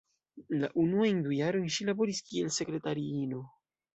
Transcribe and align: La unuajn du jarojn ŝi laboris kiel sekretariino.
La 0.61 0.69
unuajn 0.83 1.19
du 1.27 1.35
jarojn 1.41 1.69
ŝi 1.77 1.85
laboris 1.91 2.23
kiel 2.31 2.51
sekretariino. 2.57 3.45